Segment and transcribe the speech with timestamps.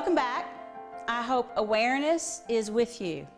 [0.00, 0.46] welcome back.
[1.08, 3.28] I hope awareness is with you.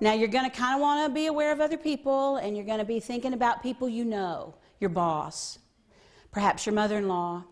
[0.00, 2.66] Now, you're going to kind of want to be aware of other people, and you're
[2.66, 5.58] going to be thinking about people you know your boss,
[6.30, 7.42] perhaps your mother in law,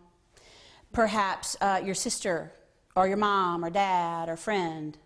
[0.93, 2.51] perhaps uh, your sister,
[2.95, 4.99] or your mom, or dad, or friend.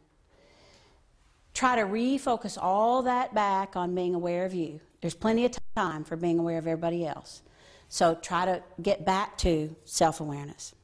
[1.54, 4.82] Try to refocus all that back on being aware of you.
[5.00, 7.44] There's plenty of time for being aware of everybody else.
[7.88, 10.76] So try to get back to self awareness.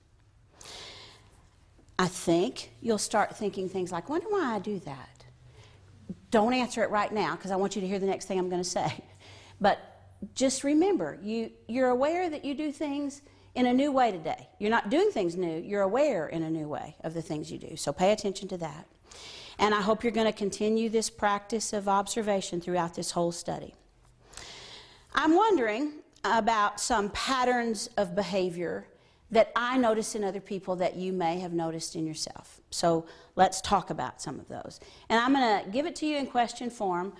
[1.97, 5.23] I think you'll start thinking things like, wonder why I do that.
[6.29, 8.49] Don't answer it right now because I want you to hear the next thing I'm
[8.49, 8.93] going to say.
[9.61, 9.79] But
[10.33, 13.21] just remember, you, you're aware that you do things
[13.55, 14.49] in a new way today.
[14.59, 17.57] You're not doing things new, you're aware in a new way of the things you
[17.57, 17.77] do.
[17.77, 18.85] So pay attention to that.
[19.59, 23.73] And I hope you're going to continue this practice of observation throughout this whole study.
[25.13, 25.93] I'm wondering
[26.25, 28.87] about some patterns of behavior
[29.31, 32.61] that I notice in other people that you may have noticed in yourself.
[32.69, 34.79] So let's talk about some of those.
[35.09, 37.13] And I'm going to give it to you in question form.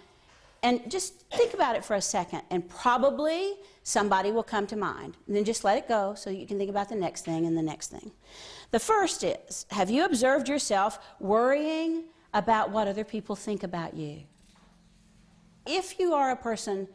[0.63, 5.15] And just think about it for a second, and probably somebody will come to mind.
[5.27, 7.55] And then just let it go so you can think about the next thing and
[7.55, 8.11] the next thing.
[8.71, 14.23] The first is Have you observed yourself worrying about what other people think about you?
[15.67, 16.87] If you are a person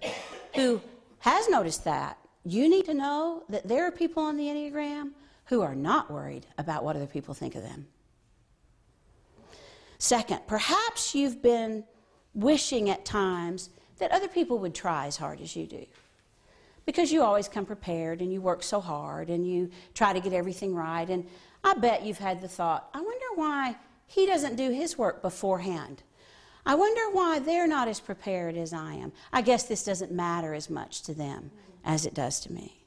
[0.55, 0.81] who
[1.21, 5.11] has noticed that, you need to know that there are people on the Enneagram
[5.47, 7.87] who are not worried about what other people think of them.
[9.99, 11.85] Second, perhaps you've been
[12.35, 15.85] wishing at times that other people would try as hard as you do.
[16.87, 20.33] Because you always come prepared and you work so hard and you try to get
[20.33, 21.09] everything right.
[21.09, 21.27] And
[21.63, 26.03] I bet you've had the thought, I wonder why he doesn't do his work beforehand.
[26.67, 29.13] I wonder why they're not as prepared as I am.
[29.33, 31.51] I guess this doesn't matter as much to them
[31.85, 32.85] as it does to me.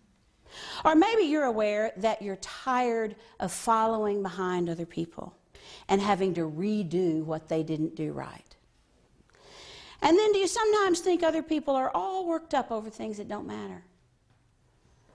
[0.85, 5.35] Or maybe you're aware that you're tired of following behind other people
[5.89, 8.55] and having to redo what they didn't do right.
[10.01, 13.29] And then do you sometimes think other people are all worked up over things that
[13.29, 13.83] don't matter?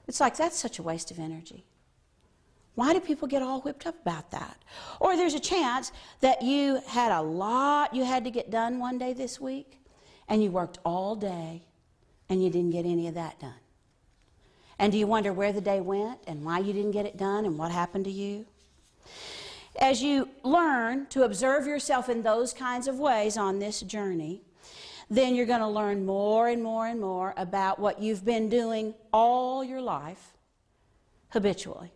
[0.09, 1.67] It's like that's such a waste of energy.
[2.79, 4.57] Why do people get all whipped up about that?
[5.01, 5.91] Or there's a chance
[6.21, 9.81] that you had a lot you had to get done one day this week,
[10.29, 11.63] and you worked all day,
[12.29, 13.59] and you didn't get any of that done.
[14.79, 17.47] And do you wonder where the day went and why you didn't get it done
[17.47, 18.47] and what happened to you?
[19.81, 24.41] As you learn to observe yourself in those kinds of ways on this journey,
[25.11, 28.95] then you're going to learn more and more and more about what you've been doing
[29.13, 30.37] all your life
[31.31, 31.91] habitually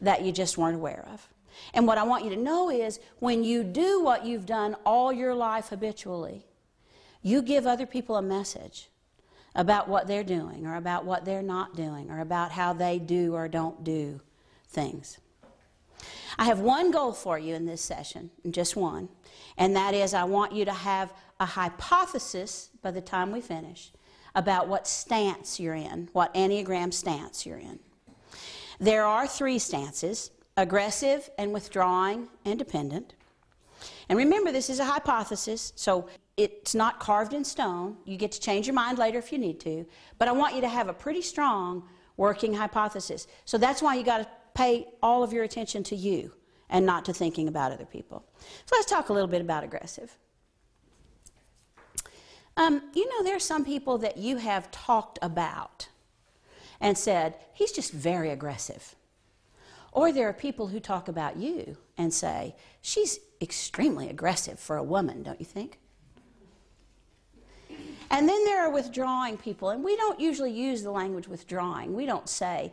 [0.00, 1.28] that you just weren't aware of.
[1.72, 5.12] And what I want you to know is when you do what you've done all
[5.12, 6.46] your life habitually,
[7.22, 8.88] you give other people a message
[9.54, 13.34] about what they're doing or about what they're not doing or about how they do
[13.34, 14.20] or don't do
[14.68, 15.18] things.
[16.38, 19.08] I have one goal for you in this session, just one,
[19.56, 23.92] and that is I want you to have a hypothesis by the time we finish
[24.34, 27.78] about what stance you're in, what Enneagram stance you're in.
[28.78, 33.14] There are three stances aggressive and withdrawing and dependent.
[34.08, 37.96] And remember, this is a hypothesis, so it's not carved in stone.
[38.04, 39.86] You get to change your mind later if you need to.
[40.18, 41.82] But I want you to have a pretty strong
[42.16, 43.26] working hypothesis.
[43.44, 46.32] So that's why you got to pay all of your attention to you
[46.70, 48.24] and not to thinking about other people.
[48.64, 50.16] So let's talk a little bit about aggressive.
[52.56, 55.88] Um, you know, there are some people that you have talked about
[56.80, 58.94] and said, he's just very aggressive.
[59.92, 64.82] Or there are people who talk about you and say, she's extremely aggressive for a
[64.82, 65.78] woman, don't you think?
[68.10, 71.94] And then there are withdrawing people, and we don't usually use the language withdrawing.
[71.94, 72.72] We don't say,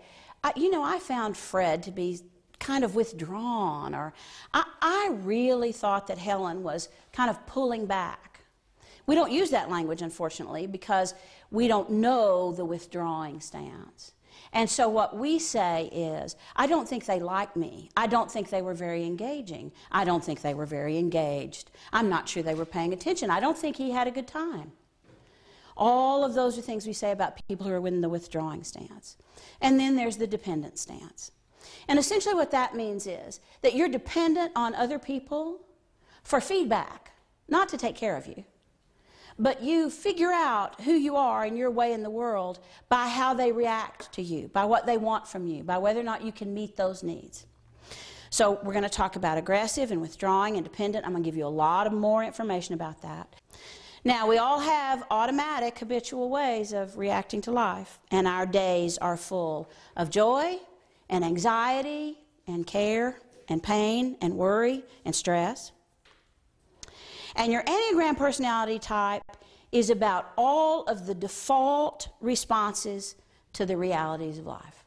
[0.55, 2.19] you know, I found Fred to be
[2.59, 4.13] kind of withdrawn, or
[4.53, 8.41] I, I really thought that Helen was kind of pulling back.
[9.05, 11.13] We don't use that language, unfortunately, because
[11.53, 14.11] we don't know the withdrawing stance.
[14.51, 17.89] And so what we say is, I don't think they like me.
[17.95, 19.71] I don't think they were very engaging.
[19.91, 21.69] I don't think they were very engaged.
[21.93, 23.29] I'm not sure they were paying attention.
[23.29, 24.71] I don't think he had a good time.
[25.77, 29.17] All of those are things we say about people who are in the withdrawing stance.
[29.61, 31.31] And then there's the dependent stance.
[31.87, 35.61] And essentially, what that means is that you're dependent on other people
[36.23, 37.11] for feedback,
[37.47, 38.43] not to take care of you.
[39.39, 42.59] But you figure out who you are and your way in the world
[42.89, 46.03] by how they react to you, by what they want from you, by whether or
[46.03, 47.45] not you can meet those needs.
[48.29, 51.05] So, we're going to talk about aggressive and withdrawing and dependent.
[51.05, 53.35] I'm going to give you a lot of more information about that.
[54.03, 59.15] Now, we all have automatic, habitual ways of reacting to life, and our days are
[59.17, 60.57] full of joy
[61.09, 65.71] and anxiety and care and pain and worry and stress.
[67.35, 69.23] And your Enneagram personality type
[69.71, 73.15] is about all of the default responses
[73.53, 74.83] to the realities of life.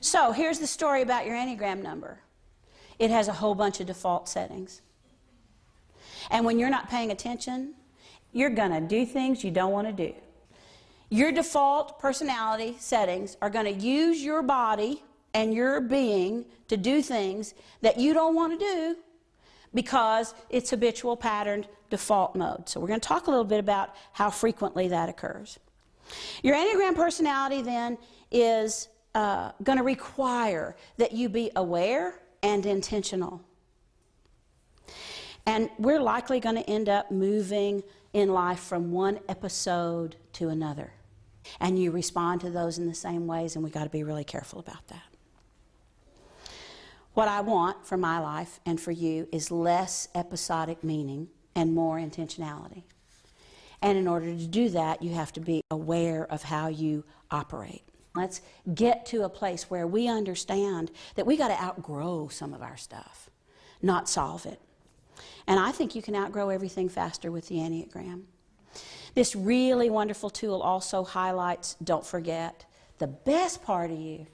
[0.00, 2.20] So here's the story about your Enneagram number
[2.98, 4.82] it has a whole bunch of default settings.
[6.30, 7.74] And when you're not paying attention,
[8.32, 10.14] you're going to do things you don't want to do.
[11.08, 15.02] Your default personality settings are going to use your body
[15.34, 18.96] and your being to do things that you don't want to do
[19.74, 22.68] because it's habitual patterned default mode.
[22.68, 25.58] So we're going to talk a little bit about how frequently that occurs.
[26.42, 27.98] Your Enneagram personality then
[28.30, 33.42] is uh, going to require that you be aware and intentional.
[35.46, 37.82] And we're likely going to end up moving
[38.12, 40.92] in life from one episode to another.
[41.58, 44.24] And you respond to those in the same ways, and we've got to be really
[44.24, 45.02] careful about that.
[47.14, 51.28] What I want for my life and for you is less episodic meaning
[51.60, 52.84] and more intentionality.
[53.82, 57.82] And in order to do that, you have to be aware of how you operate.
[58.16, 58.40] Let's
[58.74, 62.78] get to a place where we understand that we got to outgrow some of our
[62.78, 63.28] stuff,
[63.82, 64.58] not solve it.
[65.46, 68.22] And I think you can outgrow everything faster with the Enneagram.
[69.14, 72.64] This really wonderful tool also highlights, don't forget,
[72.98, 74.26] the best part of you.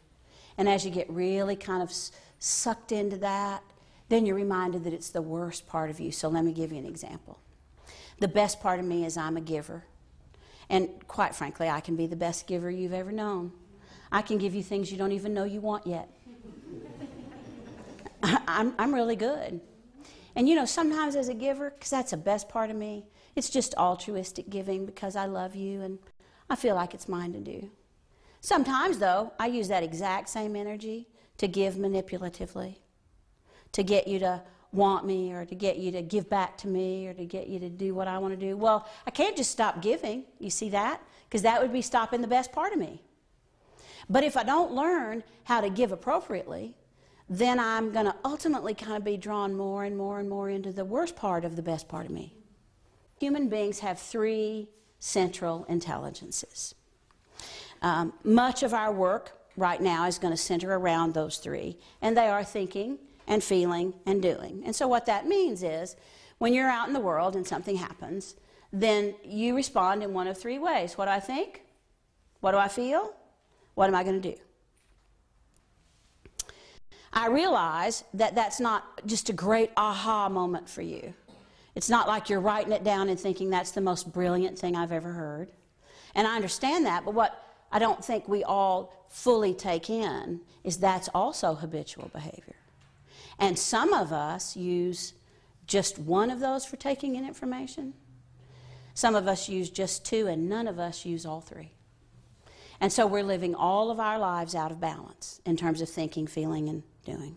[0.59, 1.93] And as you get really kind of
[2.39, 3.65] sucked into that,
[4.09, 6.13] then you're reminded that it's the worst part of you.
[6.13, 7.41] So let me give you an example.
[8.19, 9.85] The best part of me is I'm a giver.
[10.69, 13.53] And quite frankly, I can be the best giver you've ever known.
[14.11, 16.09] I can give you things you don't even know you want yet.
[18.23, 19.61] I'm, I'm really good.
[20.35, 23.51] And you know, sometimes as a giver, because that's the best part of me, it's
[23.51, 25.99] just altruistic giving because I love you and
[26.49, 27.71] I feel like it's mine to do.
[28.41, 32.77] Sometimes, though, I use that exact same energy to give manipulatively,
[33.77, 34.41] to get you to
[34.73, 37.59] want me or to get you to give back to me or to get you
[37.59, 38.57] to do what I want to do.
[38.57, 40.25] Well, I can't just stop giving.
[40.39, 41.03] You see that?
[41.29, 43.03] Because that would be stopping the best part of me.
[44.09, 46.75] But if I don't learn how to give appropriately,
[47.29, 50.73] then I'm going to ultimately kind of be drawn more and more and more into
[50.73, 52.33] the worst part of the best part of me.
[53.21, 54.71] Human beings have three
[55.01, 56.75] central intelligences.
[57.83, 62.17] Um, much of our work right now is going to center around those three, and
[62.17, 64.63] they are thinking and feeling and doing.
[64.65, 65.97] And so, what that means is
[66.39, 68.37] when you're out in the world and something happens,
[68.73, 71.63] then you respond in one of three ways what do I think?
[72.41, 73.15] What do I feel?
[73.75, 74.39] What am I going to do?
[77.13, 81.15] I realize that that's not just a great aha moment for you.
[81.75, 84.93] It's not like you're writing it down and thinking that's the most brilliant thing I've
[84.93, 85.51] ever heard.
[86.15, 87.43] And I understand that, but what
[87.73, 92.57] I don't think we all fully take in is that's also habitual behavior.
[93.39, 95.13] And some of us use
[95.67, 97.95] just one of those for taking in information.
[98.95, 101.73] Some of us use just two, and none of us use all three.
[102.81, 106.27] And so we're living all of our lives out of balance in terms of thinking,
[106.27, 107.37] feeling, and doing.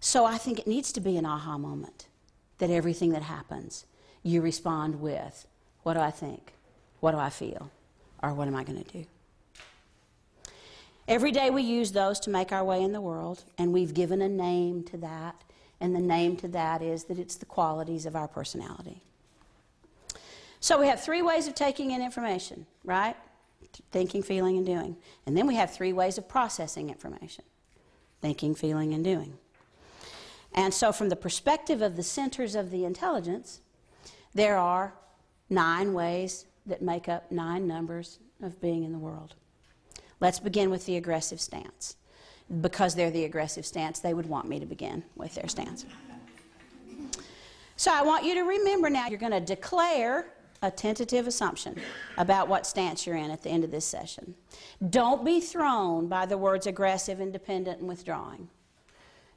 [0.00, 2.08] So I think it needs to be an aha moment
[2.58, 3.86] that everything that happens,
[4.22, 5.46] you respond with,
[5.82, 6.52] What do I think?
[7.00, 7.70] What do I feel?
[8.22, 9.06] Or what am I going to do?
[11.06, 14.22] Every day we use those to make our way in the world, and we've given
[14.22, 15.36] a name to that,
[15.80, 19.02] and the name to that is that it's the qualities of our personality.
[20.60, 23.16] So we have three ways of taking in information, right?
[23.90, 24.96] Thinking, feeling, and doing.
[25.26, 27.44] And then we have three ways of processing information
[28.24, 29.34] thinking, feeling, and doing.
[30.54, 33.60] And so, from the perspective of the centers of the intelligence,
[34.32, 34.94] there are
[35.50, 39.34] nine ways that make up nine numbers of being in the world.
[40.20, 41.96] Let's begin with the aggressive stance.
[42.60, 45.86] Because they're the aggressive stance, they would want me to begin with their stance.
[47.76, 50.26] So I want you to remember now you're going to declare
[50.62, 51.80] a tentative assumption
[52.16, 54.34] about what stance you're in at the end of this session.
[54.90, 58.48] Don't be thrown by the words aggressive, independent, and withdrawing.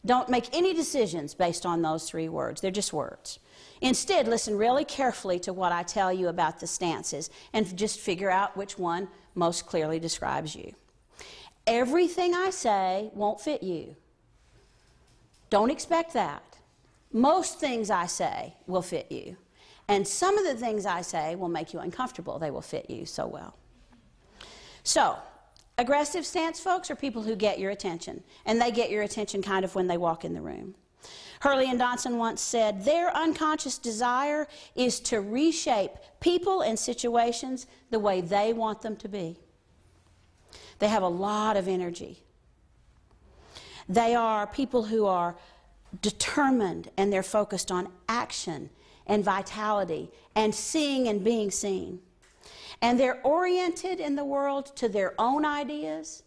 [0.06, 2.62] Don't make any decisions based on those three words.
[2.62, 3.40] They're just words.
[3.82, 8.30] Instead, listen really carefully to what I tell you about the stances and just figure
[8.30, 10.74] out which one most clearly describes you.
[11.66, 13.96] Everything I say won't fit you.
[15.50, 16.44] Don't expect that.
[17.12, 19.38] Most things I say will fit you.
[19.88, 22.40] And some of the things I say will make you uncomfortable.
[22.40, 23.56] They will fit you so well.
[24.84, 25.18] So,
[25.78, 29.64] aggressive stance folks are people who get your attention, and they get your attention kind
[29.64, 30.76] of when they walk in the room.
[31.40, 38.00] Hurley and Donson once said, Their unconscious desire is to reshape people and situations the
[38.00, 39.38] way they want them to be.
[40.80, 42.24] They have a lot of energy.
[43.90, 45.36] They are people who are
[46.02, 48.70] determined and they're focused on action
[49.06, 52.00] and vitality and seeing and being seen.
[52.82, 56.24] And they're oriented in the world to their own ideas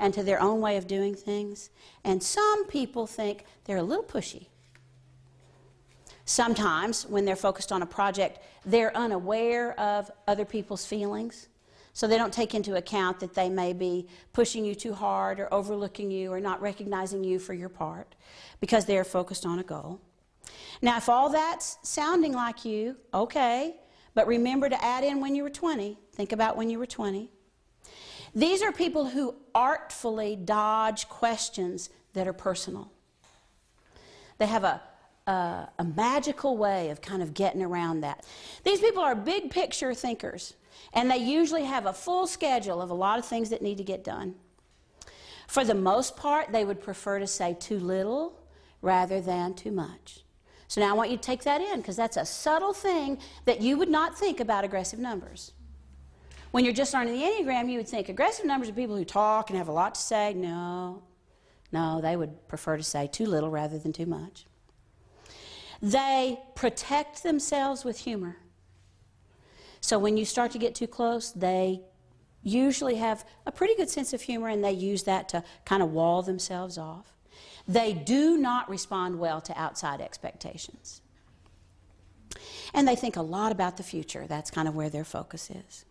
[0.00, 1.70] and to their own way of doing things.
[2.02, 4.46] And some people think they're a little pushy.
[6.24, 11.48] Sometimes, when they're focused on a project, they're unaware of other people's feelings.
[11.92, 15.52] So they don't take into account that they may be pushing you too hard or
[15.52, 18.14] overlooking you or not recognizing you for your part
[18.60, 20.00] because they're focused on a goal.
[20.80, 23.76] Now, if all that's sounding like you, okay,
[24.14, 25.98] but remember to add in when you were 20.
[26.12, 27.30] Think about when you were 20.
[28.34, 32.90] These are people who artfully dodge questions that are personal.
[34.38, 34.80] They have a,
[35.26, 38.24] a, a, magical way of kind of getting around that.
[38.64, 40.54] These people are big picture thinkers,
[40.92, 43.84] and they usually have a full schedule of a lot of things that need to
[43.84, 44.34] get done.
[45.46, 48.38] For the most part, they would prefer to say too little
[48.82, 50.24] rather than too much.
[50.68, 53.60] So now I want you to take that in because that's a subtle thing that
[53.60, 55.52] you would not think about aggressive numbers.
[56.50, 59.50] When you're just learning the Enneagram, you would think aggressive numbers are people who talk
[59.50, 60.34] and have a lot to say.
[60.34, 61.02] No,
[61.70, 64.46] no, they would prefer to say too little rather than too much.
[65.80, 68.36] They protect themselves with humor.
[69.80, 71.82] So when you start to get too close, they
[72.42, 75.92] usually have a pretty good sense of humor and they use that to kind of
[75.92, 77.14] wall themselves off.
[77.68, 81.00] They do not respond well to outside expectations.
[82.74, 84.26] And they think a lot about the future.
[84.26, 85.84] That's kind of where their focus is.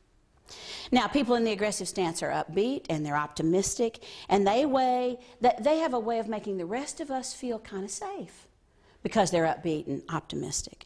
[0.91, 5.79] Now, people in the aggressive stance are upbeat and they're optimistic, and they way they
[5.79, 8.47] have a way of making the rest of us feel kind of safe
[9.03, 10.85] because they're upbeat and optimistic.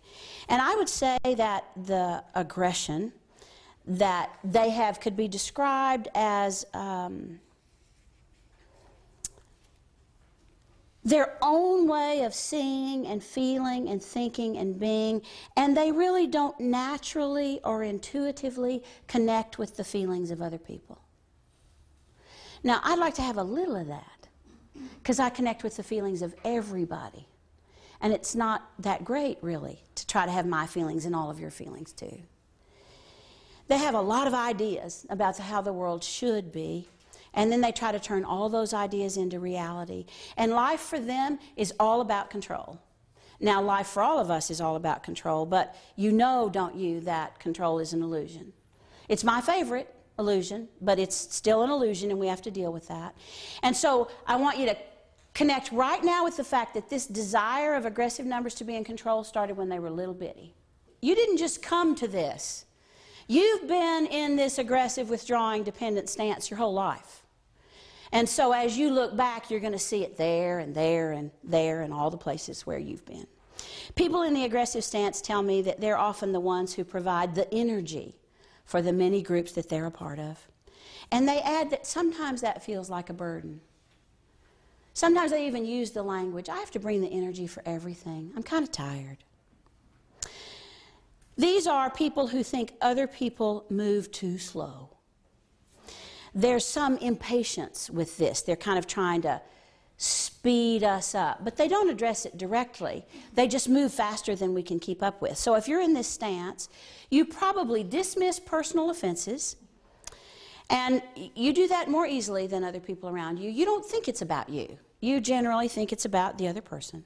[0.49, 3.13] And I would say that the aggression
[3.85, 7.39] that they have could be described as um,
[11.03, 15.21] their own way of seeing and feeling and thinking and being,
[15.57, 20.99] and they really don't naturally or intuitively connect with the feelings of other people.
[22.63, 24.27] Now, I'd like to have a little of that
[24.99, 27.27] because I connect with the feelings of everybody.
[27.99, 31.39] And it's not that great, really, to try to have my feelings and all of
[31.39, 32.19] your feelings too.
[33.67, 36.87] They have a lot of ideas about how the world should be,
[37.33, 40.05] and then they try to turn all those ideas into reality.
[40.37, 42.79] And life for them is all about control.
[43.39, 47.01] Now, life for all of us is all about control, but you know, don't you,
[47.01, 48.53] that control is an illusion.
[49.09, 52.87] It's my favorite illusion, but it's still an illusion, and we have to deal with
[52.87, 53.15] that.
[53.61, 54.77] And so I want you to
[55.33, 58.83] connect right now with the fact that this desire of aggressive numbers to be in
[58.83, 60.53] control started when they were little bitty.
[61.01, 62.65] You didn't just come to this.
[63.27, 67.22] You've been in this aggressive, withdrawing, dependent stance your whole life.
[68.13, 71.31] And so as you look back, you're going to see it there and there and
[71.43, 73.25] there and all the places where you've been.
[73.95, 77.51] People in the aggressive stance tell me that they're often the ones who provide the
[77.51, 78.15] energy
[78.65, 80.47] for the many groups that they're a part of.
[81.11, 83.61] And they add that sometimes that feels like a burden.
[84.93, 88.31] Sometimes they even use the language I have to bring the energy for everything.
[88.35, 89.17] I'm kind of tired.
[91.35, 94.92] These are people who think other people move too slow
[96.35, 98.41] there's some impatience with this.
[98.41, 99.41] They're kind of trying to
[99.97, 103.05] speed us up, but they don't address it directly.
[103.35, 105.37] They just move faster than we can keep up with.
[105.37, 106.67] So if you're in this stance,
[107.09, 109.55] you probably dismiss personal offenses.
[110.69, 111.03] And
[111.35, 113.49] you do that more easily than other people around you.
[113.49, 114.77] You don't think it's about you.
[115.01, 117.03] You generally think it's about the other person.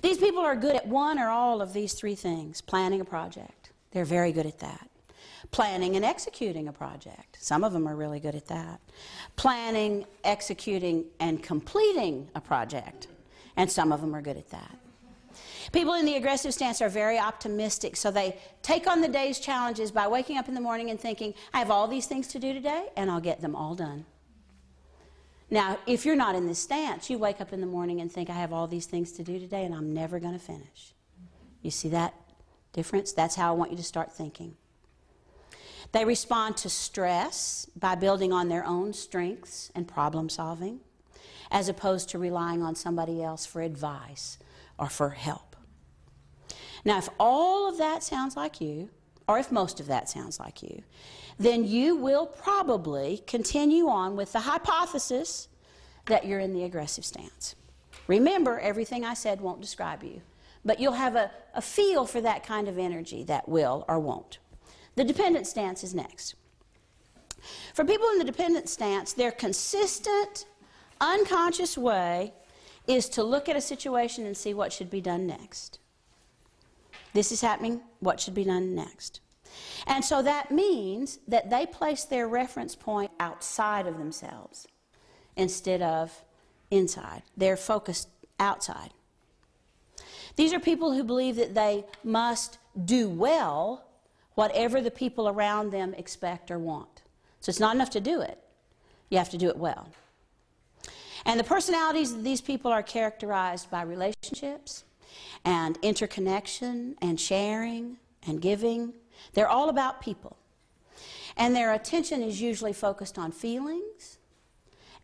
[0.00, 3.70] These people are good at one or all of these three things planning a project.
[3.92, 4.88] They're very good at that
[5.50, 7.36] planning and executing a project.
[7.40, 8.80] Some of them are really good at that.
[9.36, 13.08] Planning, executing, and completing a project.
[13.56, 14.78] And some of them are good at that.
[15.72, 19.90] People in the aggressive stance are very optimistic, so they take on the day's challenges
[19.90, 22.52] by waking up in the morning and thinking, I have all these things to do
[22.52, 24.04] today, and I'll get them all done.
[25.50, 28.30] Now, if you're not in this stance, you wake up in the morning and think,
[28.30, 30.94] I have all these things to do today, and I'm never going to finish.
[31.62, 32.14] You see that
[32.72, 33.12] difference?
[33.12, 34.56] That's how I want you to start thinking.
[35.92, 40.80] They respond to stress by building on their own strengths and problem solving,
[41.50, 44.38] as opposed to relying on somebody else for advice
[44.78, 45.54] or for help.
[46.84, 48.88] Now, if all of that sounds like you,
[49.28, 50.82] or if most of that sounds like you,
[51.38, 55.48] then you will probably continue on with the hypothesis
[56.06, 57.54] that you're in the aggressive stance.
[58.08, 60.22] Remember, everything I said won't describe you,
[60.64, 64.38] but you'll have a, a feel for that kind of energy that will or won't.
[64.94, 66.34] The dependent stance is next.
[67.74, 70.46] For people in the dependent stance, they're consistent,
[71.00, 72.32] unconscious way
[72.86, 75.78] is to look at a situation and see what should be done next.
[77.12, 79.20] This is happening, what should be done next?
[79.86, 84.66] And so that means that they place their reference point outside of themselves
[85.36, 86.24] instead of
[86.70, 87.22] inside.
[87.36, 88.08] They're focused
[88.40, 88.90] outside.
[90.36, 93.84] These are people who believe that they must do well
[94.34, 97.02] whatever the people around them expect or want.
[97.40, 98.38] So it's not enough to do it,
[99.10, 99.88] you have to do it well.
[101.24, 104.84] And the personalities of these people are characterized by relationships
[105.44, 108.92] and interconnection and sharing and giving.
[109.34, 110.36] They're all about people.
[111.36, 114.18] And their attention is usually focused on feelings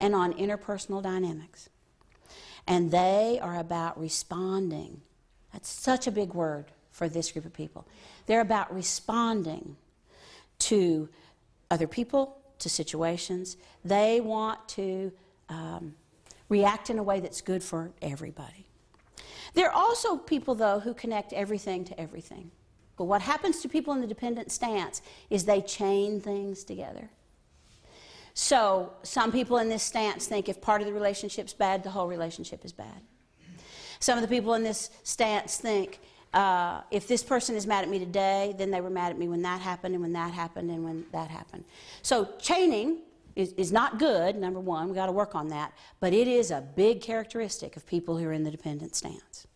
[0.01, 1.69] and on interpersonal dynamics.
[2.67, 5.01] And they are about responding.
[5.53, 6.67] That's such a big word
[6.99, 7.87] for this group of people.
[8.27, 9.77] They're about responding
[10.59, 11.09] to
[11.71, 13.57] other people, to situations.
[13.85, 15.13] They want to
[15.49, 15.95] um,
[16.49, 18.67] react in a way that's good for everybody.
[19.55, 22.51] There are also people, though, who connect everything to everything.
[22.97, 25.01] But what happens to people in the dependent stance
[25.31, 27.09] is they chain things together.
[28.35, 32.09] So some people in this stance think if part of the relationship's bad, the whole
[32.09, 33.03] relationship is bad.
[34.01, 36.01] Some of the people in this stance think
[36.35, 39.29] uh, if this person is mad at me today, then they were mad at me
[39.29, 41.65] when that happened, and when that happened, and when that happened.
[42.03, 42.99] So chaining
[43.35, 44.87] is, is not good, number one.
[44.87, 45.73] We've got to work on that.
[46.01, 49.47] But it is a big characteristic of people who are in the dependent stance.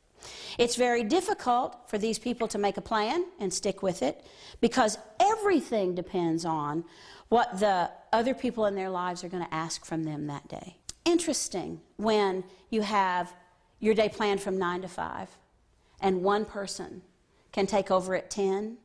[0.56, 4.24] It's very difficult for these people to make a plan and stick with it
[4.60, 6.84] because everything depends on
[7.28, 10.76] what the other people in their lives are going to ask from them that day.
[11.04, 13.34] Interesting when you have
[13.80, 15.28] your day planned from 9 to 5
[16.02, 17.02] and one person
[17.52, 18.76] can take over at 10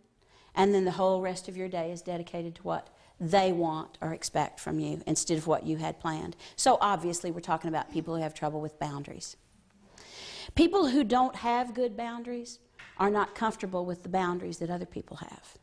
[0.55, 4.13] and then the whole rest of your day is dedicated to what they want or
[4.13, 6.35] expect from you instead of what you had planned.
[6.55, 9.35] So obviously we're talking about people who have trouble with boundaries.
[10.55, 12.59] People who don't have good boundaries
[12.97, 15.57] are not comfortable with the boundaries that other people have.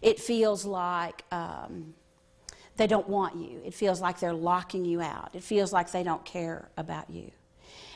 [0.00, 1.94] It feels like um,
[2.76, 3.60] they don't want you.
[3.64, 5.30] It feels like they're locking you out.
[5.34, 7.30] It feels like they don't care about you.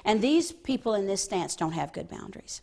[0.06, 2.62] And these people in this stance don't have good boundaries.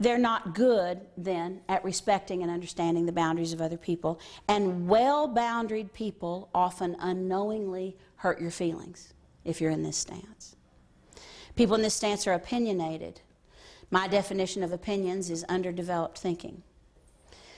[0.00, 4.18] They're not good, then, at respecting and understanding the boundaries of other people.
[4.48, 10.56] And well boundaried people often unknowingly hurt your feelings if you're in this stance.
[11.54, 13.20] People in this stance are opinionated.
[13.90, 16.62] My definition of opinions is underdeveloped thinking.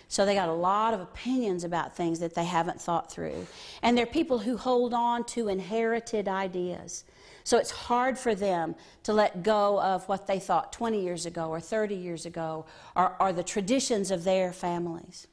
[0.09, 3.47] So they got a lot of opinions about things that they haven't thought through.
[3.83, 7.05] And they're people who hold on to inherited ideas.
[7.45, 11.49] So it's hard for them to let go of what they thought 20 years ago
[11.49, 15.27] or 30 years ago or, or the traditions of their families.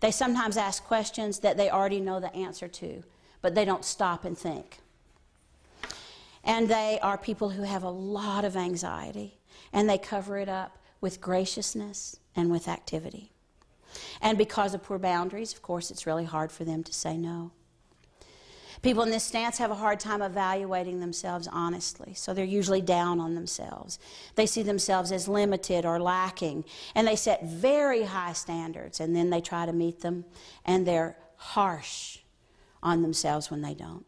[0.00, 3.04] They sometimes ask questions that they already know the answer to,
[3.40, 4.78] but they don't stop and think.
[6.44, 9.38] And they are people who have a lot of anxiety,
[9.72, 13.30] and they cover it up with graciousness and with activity.
[14.20, 17.52] And because of poor boundaries, of course, it's really hard for them to say no.
[18.82, 23.20] People in this stance have a hard time evaluating themselves honestly, so they're usually down
[23.20, 24.00] on themselves.
[24.34, 26.64] They see themselves as limited or lacking,
[26.96, 30.24] and they set very high standards, and then they try to meet them,
[30.64, 32.18] and they're harsh
[32.82, 34.04] on themselves when they don't.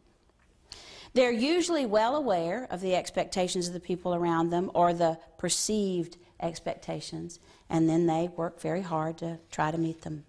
[1.13, 6.17] They're usually well aware of the expectations of the people around them or the perceived
[6.41, 10.25] expectations, and then they work very hard to try to meet them.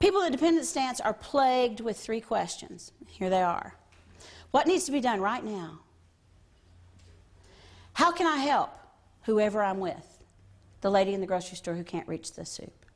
[0.00, 2.92] People in dependent stance are plagued with three questions.
[3.06, 3.74] Here they are
[4.50, 5.80] What needs to be done right now?
[7.92, 8.70] How can I help
[9.24, 10.18] whoever I'm with?
[10.80, 12.86] The lady in the grocery store who can't reach the soup.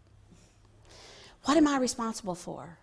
[1.44, 2.78] What am I responsible for?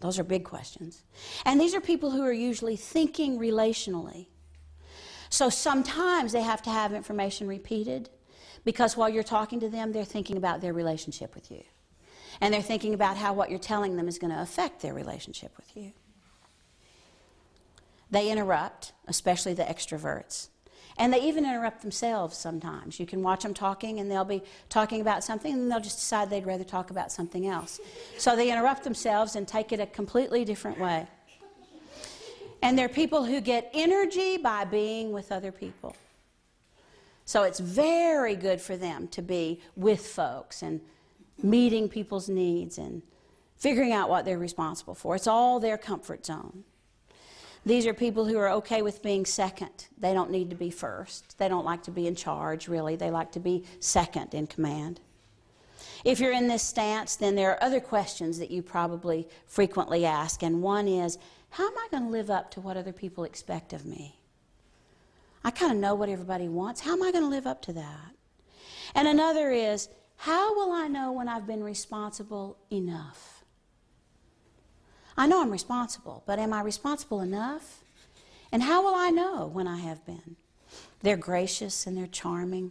[0.00, 1.02] Those are big questions.
[1.44, 4.28] And these are people who are usually thinking relationally.
[5.28, 8.08] So sometimes they have to have information repeated
[8.64, 11.62] because while you're talking to them, they're thinking about their relationship with you.
[12.40, 15.52] And they're thinking about how what you're telling them is going to affect their relationship
[15.56, 15.92] with you.
[18.10, 20.48] They interrupt, especially the extroverts.
[20.96, 23.00] And they even interrupt themselves sometimes.
[23.00, 26.30] You can watch them talking, and they'll be talking about something, and they'll just decide
[26.30, 27.80] they'd rather talk about something else.
[28.18, 31.08] So they interrupt themselves and take it a completely different way.
[32.62, 35.96] And they're people who get energy by being with other people.
[37.24, 40.80] So it's very good for them to be with folks and
[41.42, 43.02] meeting people's needs and
[43.56, 45.14] figuring out what they're responsible for.
[45.14, 46.64] It's all their comfort zone.
[47.66, 49.88] These are people who are okay with being second.
[49.98, 51.38] They don't need to be first.
[51.38, 52.94] They don't like to be in charge, really.
[52.94, 55.00] They like to be second in command.
[56.04, 60.42] If you're in this stance, then there are other questions that you probably frequently ask,
[60.42, 61.16] and one is,
[61.50, 64.18] how am I going to live up to what other people expect of me?
[65.42, 66.82] I kind of know what everybody wants.
[66.82, 68.10] How am I going to live up to that?
[68.94, 69.88] And another is,
[70.24, 73.44] how will I know when I've been responsible enough?
[75.18, 77.84] I know I'm responsible, but am I responsible enough?
[78.50, 80.36] And how will I know when I have been?
[81.02, 82.70] They're gracious and they're charming.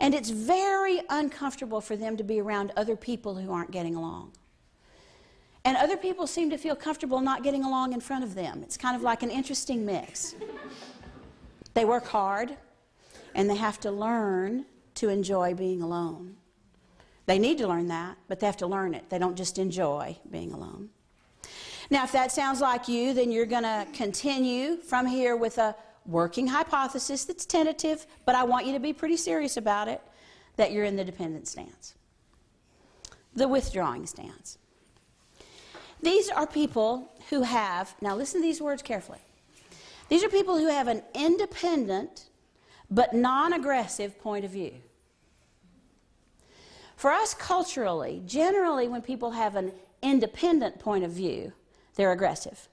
[0.00, 4.32] And it's very uncomfortable for them to be around other people who aren't getting along.
[5.64, 8.64] And other people seem to feel comfortable not getting along in front of them.
[8.64, 10.34] It's kind of like an interesting mix.
[11.74, 12.56] They work hard
[13.32, 14.64] and they have to learn
[15.02, 16.36] to enjoy being alone.
[17.26, 19.10] They need to learn that, but they have to learn it.
[19.10, 20.90] They don't just enjoy being alone.
[21.90, 25.74] Now, if that sounds like you, then you're going to continue from here with a
[26.06, 30.00] working hypothesis that's tentative, but I want you to be pretty serious about it
[30.54, 31.94] that you're in the dependent stance.
[33.34, 34.56] The withdrawing stance.
[36.00, 39.20] These are people who have, now listen to these words carefully.
[40.08, 42.26] These are people who have an independent
[42.88, 44.74] but non aggressive point of view.
[47.02, 51.52] For us culturally, generally, when people have an independent point of view,
[51.96, 52.68] they're aggressive.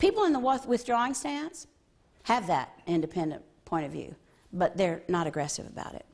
[0.00, 1.68] People in the withdrawing stance
[2.24, 4.16] have that independent point of view,
[4.52, 6.06] but they're not aggressive about it.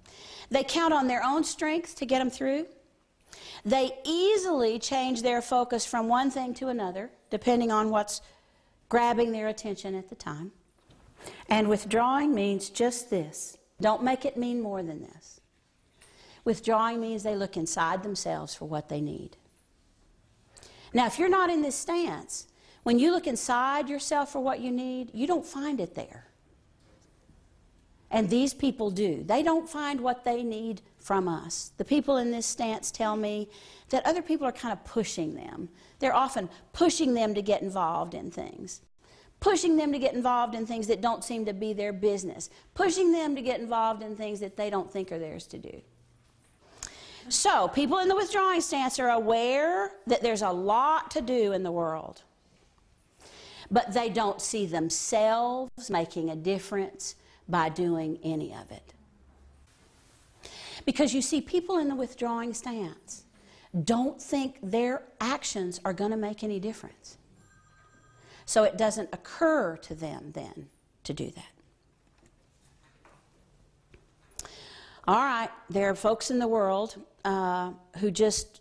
[0.51, 2.67] They count on their own strength to get them through.
[3.65, 8.21] They easily change their focus from one thing to another, depending on what's
[8.91, 10.53] grabbing their attention at the time.
[11.49, 13.57] And withdrawing means just this.
[13.81, 15.41] Don't make it mean more than this.
[16.45, 19.37] Withdrawing means they look inside themselves for what they need.
[20.93, 22.47] Now, if you're not in this stance,
[22.85, 26.27] when you look inside yourself for what you need, you don't find it there.
[28.11, 29.25] And these people do.
[29.25, 31.73] They don't find what they need from us.
[31.79, 33.49] The people in this stance tell me
[33.89, 35.69] that other people are kind of pushing them.
[35.99, 38.83] They're often pushing them to get involved in things,
[39.41, 43.11] pushing them to get involved in things that don't seem to be their business, pushing
[43.11, 45.81] them to get involved in things that they don't think are theirs to do.
[47.29, 51.63] So, people in the withdrawing stance are aware that there's a lot to do in
[51.63, 52.23] the world,
[53.71, 57.15] but they don't see themselves making a difference
[57.49, 58.93] by doing any of it.
[60.85, 63.25] Because you see, people in the withdrawing stance
[63.85, 67.17] don't think their actions are going to make any difference.
[68.45, 70.69] So it doesn't occur to them then
[71.05, 71.45] to do that.
[75.07, 78.61] All right, there are folks in the world uh, who just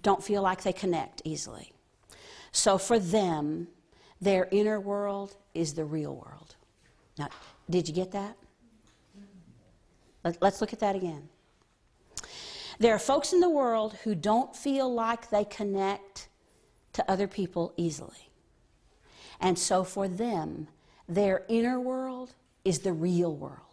[0.00, 1.72] don't feel like they connect easily.
[2.52, 3.68] So for them,
[4.20, 6.56] their inner world is the real world.
[7.18, 7.28] Now,
[7.68, 8.36] did you get that?
[10.24, 11.28] Let, let's look at that again.
[12.78, 16.28] There are folks in the world who don't feel like they connect
[16.94, 18.30] to other people easily.
[19.40, 20.68] And so for them,
[21.08, 22.32] their inner world
[22.64, 23.69] is the real world.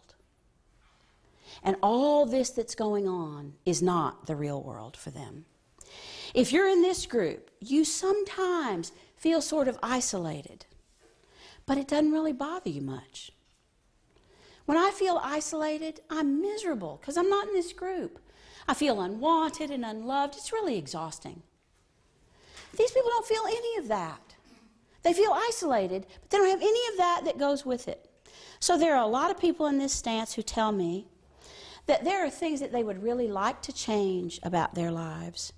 [1.62, 5.44] And all this that's going on is not the real world for them.
[6.34, 10.66] If you're in this group, you sometimes feel sort of isolated,
[11.66, 13.32] but it doesn't really bother you much.
[14.66, 18.18] When I feel isolated, I'm miserable because I'm not in this group.
[18.68, 20.36] I feel unwanted and unloved.
[20.36, 21.42] It's really exhausting.
[22.76, 24.20] These people don't feel any of that.
[25.02, 28.10] They feel isolated, but they don't have any of that that goes with it.
[28.60, 31.06] So there are a lot of people in this stance who tell me
[31.88, 35.54] that there are things that they would really like to change about their lives,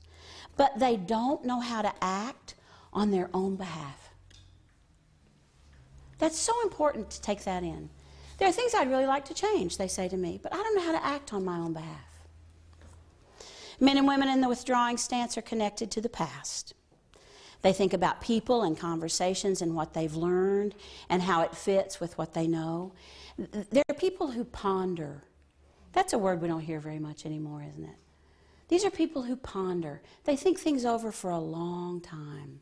[0.56, 2.54] but they don't know how to act
[2.92, 4.14] on their own behalf.
[6.18, 7.90] That's so important to take that in.
[8.38, 10.76] There are things I'd really like to change, they say to me, but I don't
[10.76, 12.06] know how to act on my own behalf.
[13.80, 16.74] Men and women in the withdrawing stance are connected to the past.
[17.62, 20.74] They think about people and conversations and what they've learned
[21.08, 22.92] and how it fits with what they know.
[23.36, 25.24] There are people who ponder
[25.92, 27.96] that's a word we don't hear very much anymore, isn't it?
[28.68, 30.00] These are people who ponder.
[30.24, 32.60] They think things over for a long time.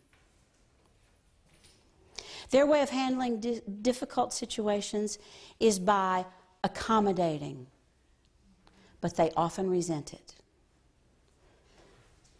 [2.50, 5.18] Their way of handling di- difficult situations
[5.60, 6.24] is by
[6.64, 7.66] accommodating,
[9.02, 10.34] but they often resent it.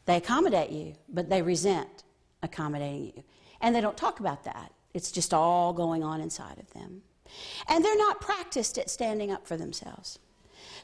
[0.06, 2.04] They accommodate you, but they resent
[2.42, 3.24] accommodating you.
[3.60, 4.72] And they don't talk about that.
[4.94, 7.02] It's just all going on inside of them.
[7.68, 10.18] And they're not practiced at standing up for themselves.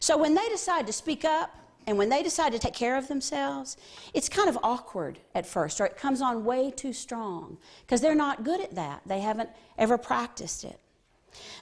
[0.00, 1.54] So when they decide to speak up
[1.86, 3.76] and when they decide to take care of themselves,
[4.14, 8.14] it's kind of awkward at first, or it comes on way too strong because they're
[8.14, 9.02] not good at that.
[9.06, 10.78] They haven't ever practiced it.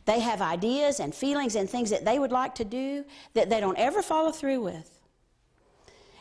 [0.04, 3.60] They have ideas and feelings and things that they would like to do that they
[3.60, 4.98] don't ever follow through with.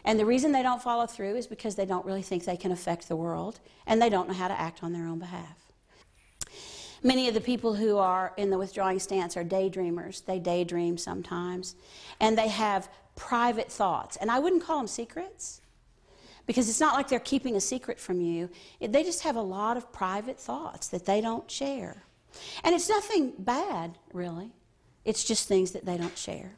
[0.04, 2.72] And the reason they don't follow through is because they don't really think they can
[2.72, 5.71] affect the world and they don't know how to act on their own behalf.
[7.04, 10.24] Many of the people who are in the withdrawing stance are daydreamers.
[10.26, 11.76] They daydream sometimes.
[12.20, 14.18] And they have private thoughts.
[14.18, 15.62] And I wouldn't call them secrets
[16.46, 18.50] because it's not like they're keeping a secret from you.
[18.80, 22.04] They just have a lot of private thoughts that they don't share.
[22.64, 24.52] And it's nothing bad, really.
[25.04, 26.52] It's just things that they don't share.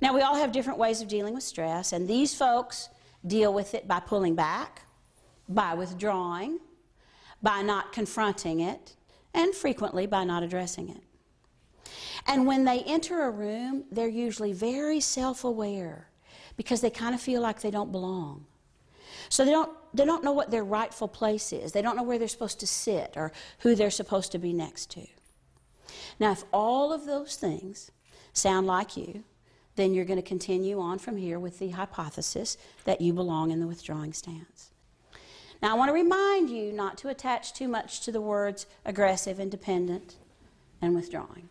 [0.00, 2.88] Now, we all have different ways of dealing with stress, and these folks
[3.26, 4.82] deal with it by pulling back,
[5.48, 6.58] by withdrawing,
[7.42, 8.96] by not confronting it,
[9.34, 11.02] and frequently by not addressing it.
[12.26, 16.08] And when they enter a room, they're usually very self aware
[16.56, 18.46] because they kind of feel like they don't belong.
[19.28, 21.72] So they don't, they don't know what their rightful place is.
[21.72, 24.90] They don't know where they're supposed to sit or who they're supposed to be next
[24.92, 25.06] to.
[26.20, 27.90] Now, if all of those things
[28.32, 29.24] sound like you,
[29.76, 33.60] then you're going to continue on from here with the hypothesis that you belong in
[33.60, 34.70] the withdrawing stance.
[35.64, 39.40] Now, I want to remind you not to attach too much to the words aggressive,
[39.40, 40.16] independent,
[40.82, 41.48] and withdrawing.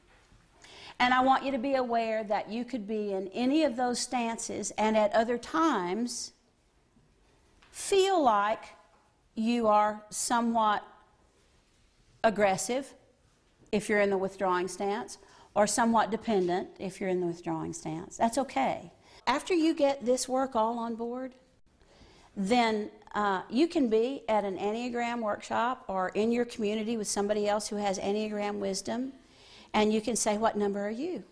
[1.00, 3.98] And I want you to be aware that you could be in any of those
[3.98, 6.34] stances and at other times
[7.72, 8.76] feel like
[9.34, 10.84] you are somewhat
[12.24, 12.94] aggressive
[13.72, 15.18] if you're in the withdrawing stance,
[15.56, 18.18] or somewhat dependent if you're in the withdrawing stance.
[18.18, 18.92] That's okay.
[19.26, 21.34] After you get this work all on board,
[22.38, 27.48] then uh, you can be at an Enneagram workshop or in your community with somebody
[27.48, 29.14] else who has Enneagram wisdom,
[29.74, 31.24] and you can say, What number are you?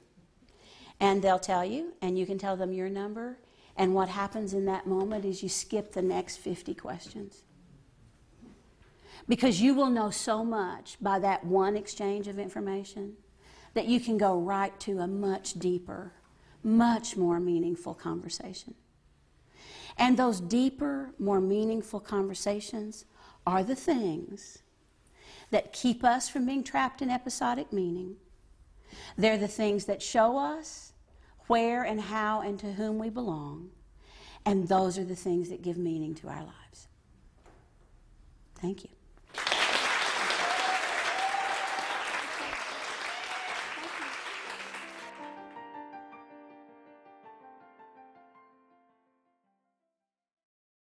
[1.00, 3.40] And they'll tell you, and you can tell them your number.
[3.76, 7.44] And what happens in that moment is you skip the next 50 questions.
[9.28, 13.14] Because you will know so much by that one exchange of information
[13.74, 16.12] that you can go right to a much deeper,
[16.64, 18.76] much more meaningful conversation.
[19.98, 23.06] And those deeper, more meaningful conversations
[23.46, 24.60] are the things
[25.50, 28.16] that keep us from being trapped in episodic meaning.
[29.18, 30.94] They're the things that show us
[31.48, 33.70] where and how and to whom we belong.
[34.46, 36.88] And those are the things that give meaning to our lives.
[38.56, 38.90] Thank you.